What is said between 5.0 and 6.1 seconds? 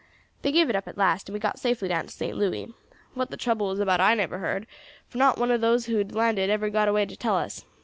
for not one of those who